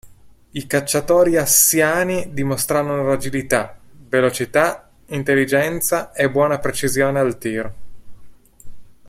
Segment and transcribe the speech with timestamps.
[0.53, 3.77] I cacciatori assiani dimostrarono agilità,
[4.07, 7.73] velocità, intelligenza e buona precisione al tiro.